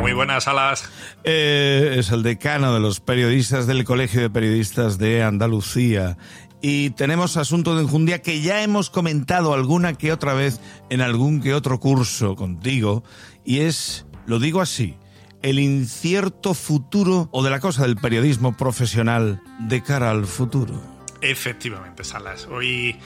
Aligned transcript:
Muy 0.00 0.14
buenas, 0.14 0.48
Alas. 0.48 0.90
Eh, 1.24 1.96
es 1.98 2.10
el 2.10 2.22
decano 2.22 2.72
de 2.72 2.80
los 2.80 3.00
periodistas 3.00 3.66
del 3.66 3.84
Colegio 3.84 4.22
de 4.22 4.30
Periodistas 4.30 4.96
de 4.96 5.22
Andalucía. 5.22 6.16
Y 6.62 6.90
tenemos 6.90 7.36
asunto 7.36 7.76
de 7.76 7.82
enjundia 7.82 8.22
que 8.22 8.40
ya 8.40 8.62
hemos 8.62 8.88
comentado 8.88 9.52
alguna 9.52 9.94
que 9.94 10.10
otra 10.10 10.32
vez 10.32 10.60
en 10.88 11.02
algún 11.02 11.42
que 11.42 11.52
otro 11.52 11.80
curso 11.80 12.34
contigo. 12.34 13.04
Y 13.44 13.60
es, 13.60 14.06
lo 14.26 14.38
digo 14.38 14.60
así, 14.60 14.96
el 15.42 15.58
incierto 15.58 16.54
futuro 16.54 17.28
o 17.30 17.42
de 17.42 17.50
la 17.50 17.60
cosa 17.60 17.82
del 17.82 17.96
periodismo 17.96 18.56
profesional 18.56 19.42
de 19.58 19.82
cara 19.82 20.10
al 20.10 20.26
futuro. 20.26 20.82
Efectivamente, 21.20 22.04
Salas. 22.04 22.46
Hoy 22.50 22.96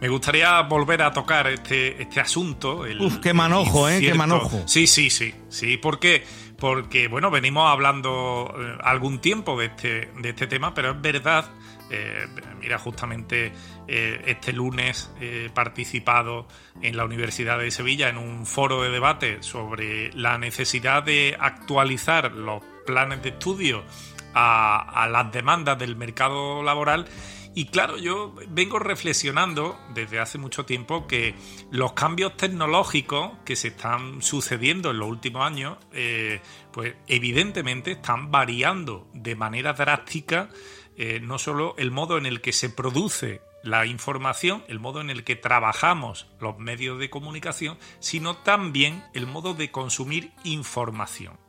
me 0.00 0.08
gustaría 0.08 0.60
volver 0.62 1.02
a 1.02 1.12
tocar 1.12 1.46
este, 1.46 2.02
este 2.02 2.20
asunto. 2.20 2.84
El, 2.84 3.00
Uf, 3.00 3.18
qué 3.18 3.32
manojo, 3.32 3.88
¿eh? 3.88 4.00
Qué 4.00 4.14
manojo. 4.14 4.62
Sí, 4.66 4.86
sí, 4.86 5.10
sí. 5.10 5.34
Sí, 5.48 5.76
¿por 5.76 5.98
qué? 5.98 6.24
Porque, 6.58 7.08
bueno, 7.08 7.30
venimos 7.30 7.70
hablando 7.70 8.54
eh, 8.56 8.78
algún 8.82 9.18
tiempo 9.18 9.58
de 9.58 9.66
este, 9.66 10.10
de 10.18 10.28
este 10.30 10.46
tema, 10.46 10.74
pero 10.74 10.92
es 10.92 11.00
verdad. 11.00 11.50
Eh, 11.90 12.26
mira, 12.60 12.78
justamente 12.78 13.52
eh, 13.86 14.22
este 14.26 14.52
lunes 14.52 15.10
he 15.20 15.50
participado 15.50 16.48
en 16.80 16.96
la 16.96 17.04
Universidad 17.04 17.58
de 17.58 17.70
Sevilla 17.70 18.08
en 18.08 18.16
un 18.16 18.46
foro 18.46 18.82
de 18.82 18.90
debate 18.90 19.42
sobre 19.42 20.10
la 20.14 20.38
necesidad 20.38 21.02
de 21.02 21.36
actualizar 21.38 22.32
los 22.32 22.62
planes 22.86 23.22
de 23.22 23.30
estudio 23.30 23.84
a, 24.32 25.02
a 25.02 25.08
las 25.08 25.30
demandas 25.30 25.78
del 25.78 25.96
mercado 25.96 26.62
laboral 26.62 27.06
y 27.54 27.66
claro, 27.66 27.98
yo 27.98 28.34
vengo 28.48 28.78
reflexionando 28.78 29.78
desde 29.94 30.18
hace 30.18 30.38
mucho 30.38 30.64
tiempo 30.64 31.06
que 31.06 31.34
los 31.70 31.92
cambios 31.92 32.36
tecnológicos 32.36 33.32
que 33.44 33.54
se 33.54 33.68
están 33.68 34.22
sucediendo 34.22 34.90
en 34.90 34.98
los 34.98 35.08
últimos 35.08 35.46
años, 35.46 35.78
eh, 35.92 36.40
pues 36.72 36.94
evidentemente 37.06 37.92
están 37.92 38.30
variando 38.30 39.08
de 39.12 39.36
manera 39.36 39.72
drástica 39.72 40.50
eh, 40.96 41.20
no 41.20 41.38
solo 41.38 41.74
el 41.76 41.90
modo 41.90 42.18
en 42.18 42.26
el 42.26 42.40
que 42.40 42.52
se 42.52 42.70
produce 42.70 43.40
la 43.64 43.86
información, 43.86 44.62
el 44.68 44.78
modo 44.78 45.00
en 45.00 45.10
el 45.10 45.24
que 45.24 45.36
trabajamos 45.36 46.28
los 46.38 46.58
medios 46.58 46.98
de 46.98 47.10
comunicación, 47.10 47.78
sino 47.98 48.36
también 48.36 49.02
el 49.12 49.26
modo 49.26 49.54
de 49.54 49.70
consumir 49.70 50.32
información. 50.44 51.43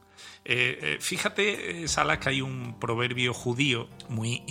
Eh, 0.47 0.77
eh, 0.79 0.97
fíjate, 0.99 1.83
eh, 1.83 1.88
Salas, 1.88 2.19
que 2.19 2.29
hay 2.29 2.41
un 2.41 2.79
proverbio 2.79 3.33
judío 3.33 3.89
muy, 4.09 4.43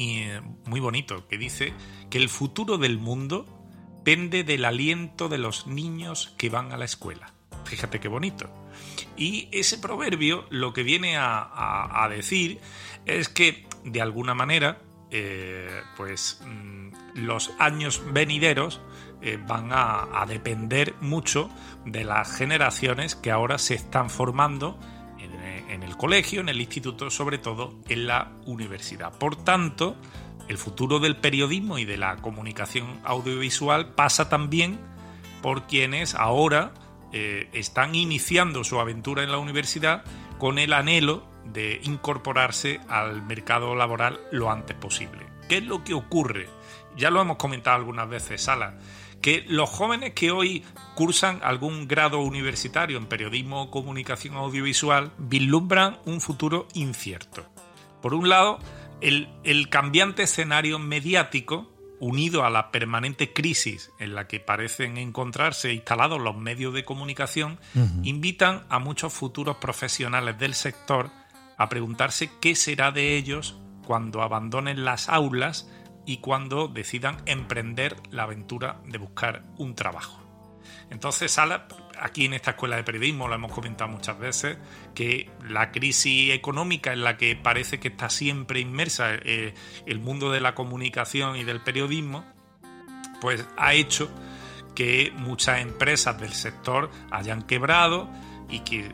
muy 0.67 0.81
bonito 0.81 1.28
que 1.28 1.39
dice 1.39 1.73
que 2.11 2.19
el 2.19 2.28
futuro 2.28 2.78
del 2.78 2.98
mundo 2.98 3.47
pende 4.05 4.42
del 4.42 4.65
aliento 4.65 5.28
de 5.28 5.39
los 5.39 5.69
niños 5.69 6.34
que 6.37 6.50
van 6.50 6.72
a 6.72 6.77
la 6.77 6.84
escuela. 6.84 7.33
Fíjate 7.65 8.00
qué 8.00 8.09
bonito. 8.09 8.50
Y 9.17 9.48
ese 9.53 9.78
proverbio 9.78 10.47
lo 10.50 10.72
que 10.72 10.83
viene 10.83 11.17
a, 11.17 12.09
decir 12.11 12.61
es 13.06 13.28
que, 13.28 13.67
de 13.84 14.03
alguna 14.03 14.34
manera, 14.34 14.83
pues 15.97 16.42
mm, 16.45 16.89
los 17.15 17.53
años 17.61 18.03
venideros 18.12 18.81
van 19.47 19.70
a 19.72 20.27
depender 20.28 20.95
mucho 21.00 21.48
de 21.87 22.05
las 22.05 22.37
generaciones 22.37 23.15
que 23.15 23.31
ahora 23.31 23.59
se 23.59 23.75
están 23.75 24.11
formando 24.11 24.78
en 25.75 25.83
el 25.83 25.97
colegio, 25.97 26.41
en 26.41 26.48
el 26.48 26.61
instituto, 26.61 27.11
sobre 27.11 27.39
todo 27.39 27.75
en 27.89 28.06
la 28.06 28.33
universidad. 28.47 29.17
Por 29.19 29.36
tanto, 29.36 29.97
el 30.48 30.58
futuro 30.58 31.00
del 31.00 31.16
periodismo 31.16 31.78
y 31.78 31.84
de 31.84 31.97
la 31.97 32.16
comunicación 32.16 33.00
audiovisual 33.05 33.94
pasa 33.94 34.28
también 34.28 34.78
por 35.42 35.66
quienes 35.66 36.14
ahora 36.14 36.72
eh, 37.12 37.48
están 37.53 37.94
iniciando 37.94 38.64
su 38.64 38.81
aventura 38.81 39.22
en 39.22 39.31
la 39.31 39.39
universidad 39.39 40.05
con 40.39 40.58
el 40.58 40.72
anhelo 40.72 41.27
de 41.44 41.81
incorporarse 41.84 42.81
al 42.88 43.22
mercado 43.22 43.75
laboral 43.75 44.20
lo 44.33 44.50
antes 44.50 44.77
posible. 44.77 45.27
¿Qué 45.48 45.59
es 45.59 45.64
lo 45.64 45.84
que 45.84 45.94
ocurre? 45.94 46.48
Ya 46.97 47.11
lo 47.11 47.20
hemos 47.20 47.36
comentado 47.36 47.77
algunas 47.77 48.09
veces, 48.09 48.43
Sala 48.43 48.78
que 49.25 49.43
los 49.49 49.71
jóvenes 49.71 50.12
que 50.12 50.31
hoy 50.31 50.62
cursan 50.95 51.41
algún 51.43 51.89
grado 51.89 52.21
universitario 52.21 52.99
en 52.99 53.07
periodismo 53.07 53.62
o 53.62 53.71
comunicación 53.71 54.35
audiovisual 54.35 55.12
vislumbran 55.17 55.97
un 56.05 56.21
futuro 56.21 56.69
incierto. 56.75 57.43
Por 58.03 58.12
un 58.12 58.29
lado, 58.29 58.59
el, 59.01 59.31
cambiante 59.71 60.25
escenario 60.25 60.79
mediático 60.79 61.73
unido 62.01 62.45
a 62.45 62.51
la 62.51 62.71
permanente 62.71 63.33
crisis 63.33 63.91
en 63.99 64.15
la 64.15 64.29
que 64.29 64.41
parecen 64.41 64.99
encontrarse 64.99 65.73
instalados 65.73 66.21
los 66.21 66.37
medios 66.37 66.75
de 66.75 66.85
comunicación, 66.85 67.59
invitan 68.03 68.67
a 68.69 68.79
muchos 68.79 69.15
futuros 69.15 69.56
profesionales 69.56 70.39
del 70.39 70.53
sector 70.53 71.09
a 71.56 71.71
preguntarse 71.71 72.29
qué 72.43 72.55
será 72.55 72.93
de 72.93 73.17
ellos 73.17 73.56
cuando 73.87 74.21
abandonen 74.21 74.85
las 74.85 75.09
aulas 75.09 75.67
y 76.06 76.19
cuando 76.19 76.69
decidan 76.69 77.16
emprender 77.26 77.97
la 78.10 78.25
aventura 78.25 78.81
de 78.87 78.98
buscar 78.98 79.42
un 79.56 79.75
trabajo. 79.75 80.20
Entonces, 80.91 81.38
aquí 81.98 82.26
en 82.26 82.34
esta 82.34 82.53
escuela 82.53 82.76
de 82.76 82.84
periodismo 82.84 83.28
lo 83.28 83.34
hemos 83.34 83.53
comentado 83.53 83.91
muchas 83.91 84.19
veces, 84.19 84.59
que 84.94 85.31
la 85.48 85.72
crisis 85.72 86.32
económica 86.32 86.93
en 86.93 87.04
la 87.04 87.16
que 87.16 87.37
parece 87.37 87.81
que 87.81 87.88
está 87.88 88.10
siempre 88.10 88.60
inmersa 88.60 89.14
eh, 89.14 89.54
el 89.87 89.98
mundo 89.98 90.31
de 90.31 90.41
la 90.41 90.54
comunicación 90.54 91.37
y 91.37 91.44
del 91.44 91.60
periodismo, 91.60 92.25
pues 93.20 93.47
ha 93.56 93.75
hecho 93.75 94.10
que 94.75 95.12
muchas 95.16 95.60
empresas 95.60 96.20
del 96.20 96.32
sector 96.32 96.91
hayan 97.10 97.43
quebrado 97.43 98.10
y 98.50 98.60
que 98.60 98.88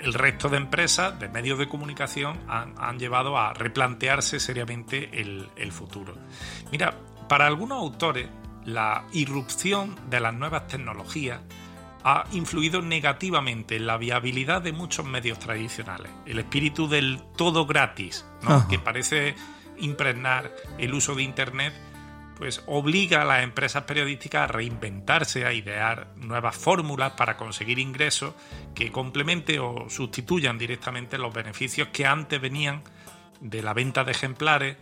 el 0.00 0.14
resto 0.14 0.48
de 0.48 0.56
empresas, 0.56 1.18
de 1.18 1.28
medios 1.28 1.58
de 1.58 1.68
comunicación, 1.68 2.38
han, 2.48 2.98
llevado 2.98 3.38
a 3.38 3.52
replantearse 3.52 4.40
seriamente 4.40 5.20
el, 5.20 5.72
futuro. 5.72 6.14
Mira, 6.72 6.94
para 7.28 7.46
algunos 7.46 7.78
autores, 7.78 8.28
la 8.64 9.04
irrupción 9.12 9.96
de 10.08 10.20
las 10.20 10.34
nuevas 10.34 10.66
tecnologías 10.66 11.40
ha 12.02 12.24
influido 12.32 12.80
negativamente 12.80 13.76
en 13.76 13.86
la 13.86 13.98
viabilidad 13.98 14.62
de 14.62 14.72
muchos 14.72 15.04
medios 15.04 15.38
tradicionales. 15.38 16.10
El 16.26 16.38
espíritu 16.38 16.88
del 16.88 17.20
todo 17.36 17.66
gratis, 17.66 18.24
que 18.68 18.78
parece 18.78 19.34
impregnar 19.78 20.50
el 20.78 20.94
uso 20.94 21.14
de 21.14 21.22
Internet, 21.22 21.74
pues 22.40 22.62
obliga 22.64 23.20
a 23.20 23.24
las 23.26 23.44
empresas 23.44 23.82
periodísticas 23.82 24.44
a 24.44 24.46
reinventarse, 24.46 25.44
a 25.44 25.52
idear 25.52 26.14
nuevas 26.16 26.56
fórmulas 26.56 27.12
para 27.12 27.36
conseguir 27.36 27.78
ingresos 27.78 28.32
que 28.74 28.90
complementen 28.90 29.60
o 29.60 29.90
sustituyan 29.90 30.56
directamente 30.56 31.18
los 31.18 31.34
beneficios 31.34 31.88
que 31.88 32.06
antes 32.06 32.40
venían 32.40 32.82
de 33.42 33.62
la 33.62 33.74
venta 33.74 34.04
de 34.04 34.12
ejemplares 34.12 34.78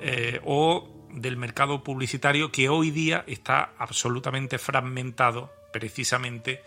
eh, 0.00 0.40
o 0.44 1.08
del 1.12 1.36
mercado 1.36 1.82
publicitario 1.82 2.52
que 2.52 2.68
hoy 2.68 2.92
día 2.92 3.24
está 3.26 3.72
absolutamente 3.78 4.58
fragmentado 4.58 5.52
precisamente 5.72 6.62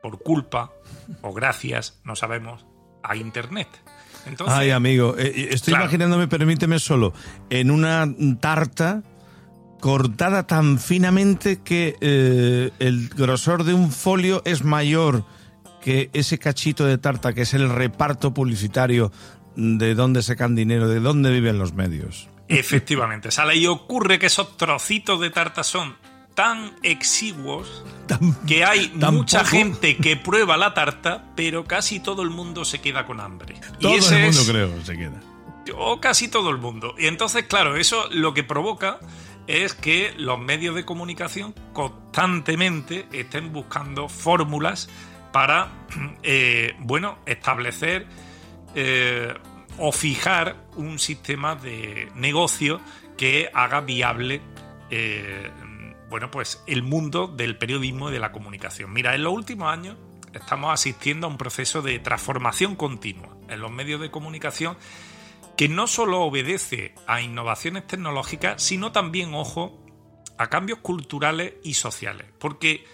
por 0.00 0.22
culpa 0.22 0.70
o 1.22 1.32
gracias, 1.32 2.00
no 2.04 2.14
sabemos, 2.14 2.64
a 3.02 3.16
Internet. 3.16 3.66
Ay, 4.46 4.70
amigo, 4.70 5.16
eh, 5.18 5.48
estoy 5.50 5.74
imaginándome, 5.74 6.28
permíteme 6.28 6.78
solo, 6.78 7.12
en 7.50 7.72
una 7.72 8.06
tarta 8.38 9.02
cortada 9.82 10.46
tan 10.46 10.78
finamente 10.78 11.60
que 11.60 11.96
eh, 12.00 12.70
el 12.78 13.08
grosor 13.08 13.64
de 13.64 13.74
un 13.74 13.90
folio 13.90 14.40
es 14.44 14.62
mayor 14.62 15.24
que 15.80 16.08
ese 16.12 16.38
cachito 16.38 16.86
de 16.86 16.98
tarta 16.98 17.32
que 17.32 17.42
es 17.42 17.52
el 17.52 17.68
reparto 17.68 18.32
publicitario 18.32 19.10
de 19.56 19.96
dónde 19.96 20.22
sacan 20.22 20.54
dinero, 20.54 20.86
de 20.88 21.00
dónde 21.00 21.32
viven 21.32 21.58
los 21.58 21.72
medios. 21.74 22.28
Efectivamente, 22.46 23.32
sale 23.32 23.56
y 23.56 23.66
ocurre 23.66 24.20
que 24.20 24.26
esos 24.26 24.56
trocitos 24.56 25.20
de 25.20 25.30
tarta 25.30 25.64
son 25.64 25.96
tan 26.36 26.76
exiguos 26.84 27.84
que 28.46 28.64
hay 28.64 28.88
mucha 29.10 29.44
gente 29.44 29.96
que 29.96 30.16
prueba 30.16 30.56
la 30.56 30.74
tarta, 30.74 31.32
pero 31.34 31.64
casi 31.64 31.98
todo 31.98 32.22
el 32.22 32.30
mundo 32.30 32.64
se 32.64 32.80
queda 32.80 33.04
con 33.04 33.18
hambre. 33.18 33.56
Todo 33.80 33.96
el 33.96 34.22
mundo 34.26 34.42
creo 34.46 34.84
se 34.84 34.96
queda. 34.96 35.20
O 35.76 36.00
casi 36.00 36.28
todo 36.28 36.50
el 36.50 36.58
mundo. 36.58 36.94
Y 36.98 37.06
entonces, 37.06 37.46
claro, 37.46 37.76
eso 37.76 38.08
lo 38.12 38.32
que 38.32 38.44
provoca 38.44 39.00
es 39.46 39.74
que 39.74 40.14
los 40.16 40.38
medios 40.38 40.74
de 40.74 40.84
comunicación 40.84 41.54
constantemente 41.72 43.06
estén 43.12 43.52
buscando 43.52 44.08
fórmulas 44.08 44.88
para, 45.32 45.72
eh, 46.22 46.74
bueno, 46.80 47.18
establecer 47.26 48.06
eh, 48.74 49.34
o 49.78 49.92
fijar 49.92 50.56
un 50.76 50.98
sistema 50.98 51.56
de 51.56 52.08
negocio 52.14 52.80
que 53.16 53.50
haga 53.52 53.80
viable, 53.80 54.40
eh, 54.90 55.50
bueno, 56.08 56.30
pues 56.30 56.62
el 56.66 56.82
mundo 56.82 57.26
del 57.26 57.56
periodismo 57.56 58.10
y 58.10 58.12
de 58.12 58.18
la 58.20 58.32
comunicación. 58.32 58.92
Mira, 58.92 59.14
en 59.14 59.24
los 59.24 59.32
últimos 59.32 59.72
años 59.72 59.96
estamos 60.34 60.72
asistiendo 60.72 61.26
a 61.26 61.30
un 61.30 61.38
proceso 61.38 61.82
de 61.82 61.98
transformación 61.98 62.76
continua 62.76 63.36
en 63.48 63.60
los 63.60 63.70
medios 63.70 64.00
de 64.00 64.10
comunicación 64.10 64.76
que 65.56 65.68
no 65.68 65.86
solo 65.86 66.20
obedece 66.22 66.94
a 67.06 67.20
innovaciones 67.20 67.86
tecnológicas, 67.86 68.62
sino 68.62 68.92
también, 68.92 69.34
ojo, 69.34 69.84
a 70.38 70.48
cambios 70.48 70.78
culturales 70.80 71.54
y 71.62 71.74
sociales. 71.74 72.26
Porque 72.38 72.84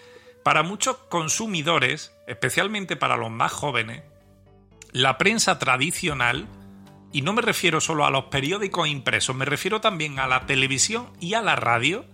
para 0.45 0.63
muchos 0.63 0.97
consumidores, 1.09 2.13
especialmente 2.27 2.97
para 2.97 3.17
los 3.17 3.31
más 3.31 3.53
jóvenes, 3.53 4.03
la 4.93 5.19
prensa 5.19 5.59
tradicional, 5.59 6.47
y 7.13 7.23
no 7.23 7.33
me 7.33 7.43
refiero 7.43 7.81
solo 7.81 8.05
a 8.05 8.11
los 8.11 8.25
periódicos 8.25 8.89
impresos, 8.89 9.37
me 9.37 9.45
refiero 9.45 9.81
también 9.81 10.19
a 10.19 10.27
la 10.27 10.47
televisión 10.47 11.13
y 11.21 11.35
a 11.35 11.43
la 11.43 11.57
radio, 11.57 12.05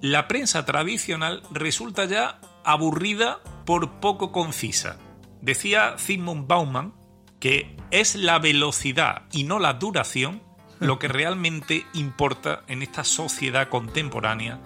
la 0.00 0.28
prensa 0.28 0.64
tradicional 0.64 1.42
resulta 1.50 2.04
ya 2.04 2.40
aburrida 2.64 3.40
por 3.64 4.00
poco 4.00 4.32
concisa. 4.32 4.98
Decía 5.40 5.96
Zygmunt 5.98 6.46
Bauman 6.46 6.94
que 7.40 7.76
es 7.90 8.14
la 8.14 8.38
velocidad 8.38 9.22
y 9.32 9.44
no 9.44 9.58
la 9.58 9.74
duración 9.74 10.42
lo 10.80 10.98
que 10.98 11.08
realmente 11.08 11.86
importa 11.94 12.62
en 12.68 12.82
esta 12.82 13.04
sociedad 13.04 13.68
contemporánea 13.68 14.60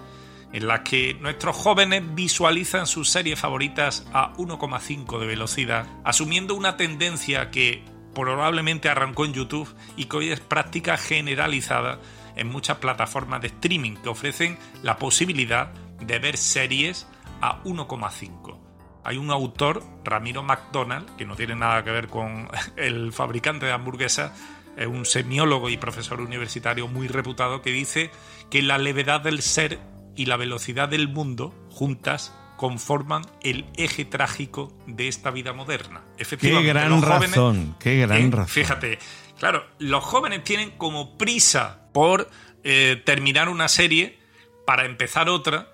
en 0.53 0.67
la 0.67 0.85
que 0.85 1.15
nuestros 1.15 1.57
jóvenes 1.57 2.03
visualizan 2.15 2.87
sus 2.87 3.09
series 3.09 3.39
favoritas 3.39 4.07
a 4.13 4.35
1,5 4.35 5.19
de 5.19 5.27
velocidad, 5.27 5.87
asumiendo 6.05 6.55
una 6.55 6.77
tendencia 6.77 7.51
que 7.51 7.83
probablemente 8.15 8.89
arrancó 8.89 9.25
en 9.25 9.33
YouTube 9.33 9.75
y 9.97 10.05
que 10.05 10.17
hoy 10.19 10.31
es 10.31 10.41
práctica 10.41 10.99
generalizada 10.99 12.01
en 12.37 12.49
muchas 12.49 12.79
plataformas 12.79 13.41
de 13.41 13.49
streaming 13.49 13.97
que 13.97 14.11
ofrecen 14.11 14.59
la 14.83 14.99
posibilidad 14.99 15.73
de 16.01 16.19
ver 16.19 16.37
series 16.37 17.07
a 17.41 17.63
1,5. 17.65 18.62
Hay 19.05 19.17
un 19.17 19.31
autor, 19.31 19.83
Ramiro 20.05 20.43
McDonald, 20.43 21.17
que 21.17 21.25
no 21.25 21.37
tiene 21.37 21.55
nada 21.57 21.83
que 21.85 21.91
ver 21.91 22.09
con 22.09 22.49
el 22.77 23.13
fabricante 23.13 23.67
de 23.67 23.73
hamburguesas, 23.73 24.33
es 24.77 24.87
un 24.87 25.05
semiólogo 25.05 25.69
y 25.69 25.77
profesor 25.77 26.21
universitario 26.21 26.89
muy 26.89 27.09
reputado, 27.09 27.63
que 27.63 27.71
dice 27.71 28.11
que 28.51 28.63
la 28.63 28.79
levedad 28.79 29.21
del 29.21 29.43
ser 29.43 29.79
y 30.17 30.27
la 30.27 30.37
velocidad 30.37 30.89
del 30.89 31.09
mundo 31.09 31.55
juntas 31.71 32.35
conforman 32.57 33.23
el 33.43 33.67
eje 33.77 34.05
trágico 34.05 34.73
de 34.87 35.09
esta 35.09 35.31
vida 35.31 35.53
moderna. 35.53 36.03
Efectivamente, 36.17 36.69
qué 36.69 36.73
gran 36.73 37.03
razón, 37.03 37.77
qué 37.81 37.97
gran 37.99 38.31
razón. 38.31 38.49
Fíjate, 38.49 38.99
claro, 39.39 39.67
los 39.79 40.05
jóvenes 40.05 40.45
tienen 40.45 40.71
como 40.73 41.19
prisa 41.19 41.89
por 41.93 42.31
eh, 42.63 43.03
terminar 43.05 43.49
una 43.49 43.69
serie 43.69 44.19
para 44.65 44.87
empezar 44.87 45.29
otra 45.29 45.73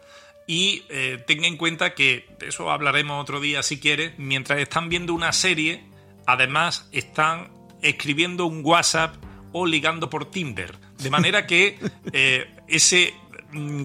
y 0.48 0.82
eh, 0.88 1.22
tenga 1.26 1.46
en 1.46 1.58
cuenta 1.58 1.94
que, 1.94 2.26
de 2.40 2.48
eso 2.48 2.70
hablaremos 2.70 3.20
otro 3.20 3.38
día 3.38 3.62
si 3.62 3.78
quieres, 3.78 4.18
mientras 4.18 4.58
están 4.58 4.88
viendo 4.88 5.12
una 5.12 5.30
serie, 5.32 5.84
además 6.26 6.88
están 6.90 7.50
escribiendo 7.82 8.46
un 8.46 8.64
WhatsApp 8.64 9.14
o 9.52 9.66
ligando 9.66 10.08
por 10.08 10.30
Tinder. 10.30 10.78
De 10.96 11.10
manera 11.10 11.46
que 11.46 11.78
eh, 12.12 12.50
ese 12.66 13.12
mm, 13.52 13.84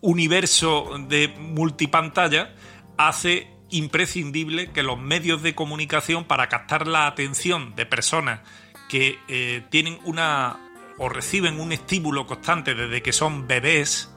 universo 0.00 0.96
de 1.06 1.28
multipantalla 1.28 2.54
hace 2.96 3.48
imprescindible 3.68 4.70
que 4.72 4.82
los 4.82 4.98
medios 4.98 5.42
de 5.42 5.54
comunicación 5.54 6.24
para 6.24 6.48
captar 6.48 6.86
la 6.86 7.08
atención 7.08 7.76
de 7.76 7.84
personas 7.84 8.40
que 8.88 9.18
eh, 9.28 9.62
tienen 9.68 9.98
una 10.04 10.58
o 10.96 11.10
reciben 11.10 11.60
un 11.60 11.72
estímulo 11.72 12.26
constante 12.26 12.74
desde 12.74 13.02
que 13.02 13.12
son 13.12 13.46
bebés, 13.46 14.10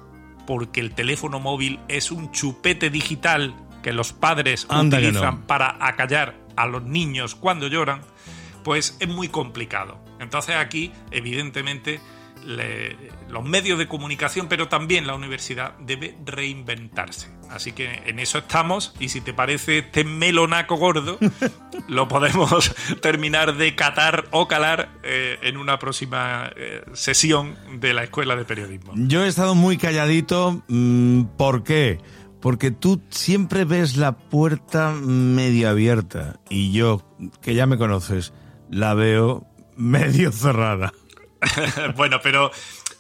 porque 0.46 0.80
el 0.82 0.94
teléfono 0.94 1.40
móvil 1.40 1.80
es 1.88 2.12
un 2.12 2.32
chupete 2.32 2.90
digital 2.90 3.56
que 3.82 3.94
los 3.94 4.14
padres 4.14 4.66
utilizan 4.70 5.44
para 5.44 5.78
acallar 5.86 6.36
a 6.56 6.68
los 6.68 6.84
niños 6.84 7.36
cuando 7.36 7.68
lloran, 7.68 8.02
pues 8.64 8.98
es 9.00 9.08
muy 9.08 9.28
complicado. 9.28 10.00
Entonces 10.20 10.56
aquí, 10.56 10.92
evidentemente, 11.12 12.00
los 12.44 13.44
medios 13.44 13.80
de 13.80 13.88
comunicación, 13.88 14.48
pero 14.48 14.68
también 14.68 15.08
la 15.08 15.16
universidad 15.16 15.78
debe 15.80 16.16
reinventarse. 16.26 17.30
Así 17.50 17.72
que 17.72 18.02
en 18.06 18.20
eso 18.20 18.40
estamos 18.40 18.94
y 19.00 19.10
si 19.10 19.22
te 19.22 19.34
parece 19.34 19.80
este 19.80 20.04
melonaco 20.04 20.76
gordo, 20.76 21.20
lo 21.88 22.08
podemos 22.08 22.74
terminar 23.02 23.56
de 23.56 23.76
catar 23.76 24.26
o 24.32 24.48
calar 24.48 24.90
eh, 25.04 25.38
en 25.44 25.58
una 25.58 25.78
próxima 25.80 26.52
eh, 26.56 26.84
sesión 26.94 27.56
de 27.80 27.94
la 27.94 28.04
Escuela 28.04 28.36
de 28.36 28.46
Periodismo. 28.46 28.94
Yo 28.96 29.24
he 29.24 29.28
estado 29.28 29.56
muy 29.56 29.78
calladito. 29.78 30.64
Mm, 30.68 31.24
¿Por 31.38 31.64
qué? 31.64 32.00
Porque 32.42 32.72
tú 32.72 33.02
siempre 33.10 33.66
ves 33.66 33.96
la 33.98 34.18
puerta 34.18 34.92
medio 34.92 35.70
abierta 35.70 36.40
y 36.50 36.72
yo, 36.72 37.02
que 37.42 37.56
ya 37.56 37.66
me 37.68 37.78
conoces, 37.78 38.34
la 38.70 38.94
veo 38.96 39.48
medio 39.78 40.32
cerrada. 40.32 40.92
bueno, 41.96 42.20
pero 42.22 42.52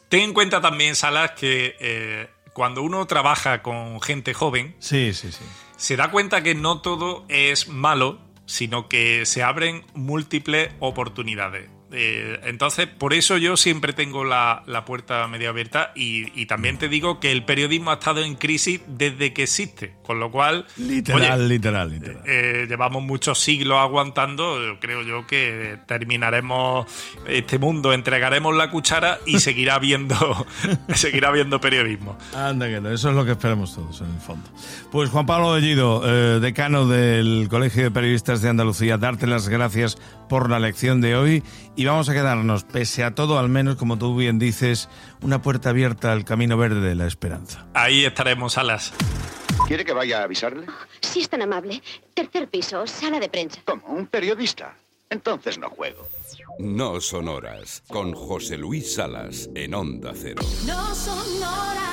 ten 0.09 0.21
en 0.21 0.33
cuenta 0.33 0.61
también, 0.61 0.95
Salas, 0.95 1.31
que 1.31 1.75
eh, 1.79 2.27
cuando 2.53 2.81
uno 2.83 3.05
trabaja 3.07 3.61
con 3.61 4.01
gente 4.01 4.33
joven, 4.33 4.75
sí, 4.79 5.13
sí, 5.13 5.31
sí. 5.31 5.43
se 5.77 5.95
da 5.95 6.11
cuenta 6.11 6.43
que 6.43 6.55
no 6.55 6.81
todo 6.81 7.25
es 7.29 7.67
malo, 7.67 8.19
sino 8.45 8.89
que 8.89 9.25
se 9.25 9.43
abren 9.43 9.85
múltiples 9.93 10.69
oportunidades. 10.79 11.69
Eh, 11.95 12.39
entonces, 12.45 12.87
por 12.87 13.13
eso 13.13 13.37
yo 13.37 13.55
siempre 13.55 13.93
tengo 13.93 14.23
la, 14.23 14.63
puerta 14.85 15.27
medio 15.27 15.49
abierta 15.49 15.91
y, 15.95 16.45
también 16.47 16.77
te 16.77 16.89
digo 16.89 17.19
que 17.19 17.31
el 17.31 17.45
periodismo 17.45 17.91
ha 17.91 17.95
estado 17.95 18.21
en 18.21 18.35
crisis 18.35 18.81
desde 18.87 19.33
que 19.33 19.43
existe, 19.43 19.93
con 20.03 20.19
lo 20.19 20.29
cual... 20.31 20.65
Literal, 20.77 21.47
literal, 21.47 21.89
literal. 21.89 22.21
Eh, 22.25 22.65
llevamos 22.67 23.03
muchos 23.03 23.39
siglos 23.39 23.77
aguantando, 23.79 24.77
creo 24.79 25.03
yo 25.03 25.25
que 25.25 25.77
terminaremos 25.87 26.85
este 27.27 27.59
mundo, 27.59 27.93
entregaremos 27.93 28.55
la 28.55 28.69
cuchara 28.69 29.19
y 29.25 29.39
seguirá 29.39 29.75
habiendo, 29.75 30.45
seguirá 30.93 31.29
habiendo 31.29 31.61
periodismo. 31.61 32.17
Anda 32.35 32.67
que 32.67 32.81
no, 32.81 32.91
eso 32.91 33.09
es 33.09 33.15
lo 33.15 33.23
que 33.23 33.31
esperamos 33.31 33.73
todos 33.73 34.01
en 34.01 34.07
el 34.07 34.19
fondo. 34.19 34.49
Pues 34.91 35.09
Juan 35.09 35.25
Pablo 35.25 35.51
Bellido, 35.53 36.01
eh, 36.05 36.39
decano 36.39 36.87
del 36.87 37.47
Colegio 37.49 37.83
de 37.83 37.91
Periodistas 37.91 38.41
de 38.41 38.49
Andalucía, 38.49 38.97
darte 38.97 39.27
las 39.27 39.47
gracias 39.47 39.97
por 40.27 40.49
la 40.49 40.59
lección 40.59 40.99
de 40.99 41.15
hoy 41.15 41.43
y 41.75 41.82
vamos 41.85 42.09
a 42.09 42.13
quedarnos, 42.13 42.63
pese 42.63 43.03
a 43.03 43.15
todo, 43.15 43.39
al 43.39 43.49
menos 43.49 43.75
como 43.75 43.97
tú 43.97 44.15
bien 44.15 44.39
dices, 44.39 44.89
una 45.21 45.41
puerta 45.41 45.69
abierta 45.69 46.11
al 46.11 46.25
camino 46.25 46.57
verde 46.57 46.81
de 46.81 46.95
la 46.95 47.07
esperanza. 47.07 47.65
Ahí 47.73 48.05
estaremos, 48.05 48.57
Alas. 48.57 48.93
¿Quiere 49.67 49.85
que 49.85 49.93
vaya 49.93 50.19
a 50.19 50.23
avisarle? 50.23 50.65
Si 51.01 51.21
es 51.21 51.29
tan 51.29 51.41
amable. 51.41 51.81
Tercer 52.13 52.47
piso, 52.49 52.85
sala 52.87 53.19
de 53.19 53.29
prensa. 53.29 53.61
¿Cómo? 53.65 53.85
¿Un 53.87 54.07
periodista? 54.07 54.75
Entonces 55.09 55.57
no 55.57 55.69
juego. 55.69 56.07
No 56.59 56.99
son 56.99 57.27
horas, 57.27 57.83
con 57.87 58.13
José 58.13 58.57
Luis 58.57 58.95
Salas 58.95 59.49
en 59.55 59.73
Onda 59.73 60.11
Cero. 60.15 60.41
No 60.65 60.95
son 60.95 61.43
horas. 61.43 61.92